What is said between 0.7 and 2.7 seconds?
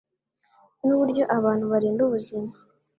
n’uburyo abantu barinda ubuzima